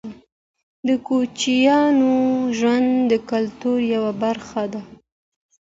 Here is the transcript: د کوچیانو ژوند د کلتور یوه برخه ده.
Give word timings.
د 0.87 0.89
کوچیانو 1.07 2.13
ژوند 2.57 2.89
د 3.11 3.13
کلتور 3.29 3.77
یوه 3.95 4.11
برخه 4.23 4.63
ده. 4.73 4.81